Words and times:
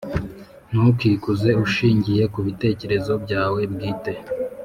Ntukikuze 0.69 1.49
ushingiye 1.65 2.23
ku 2.33 2.39
bitekerezo 2.47 3.13
byawe 3.23 3.61
bwite, 3.73 4.11